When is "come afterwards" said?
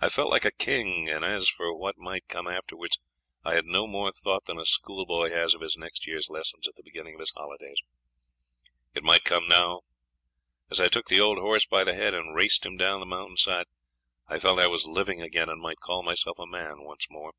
2.26-2.98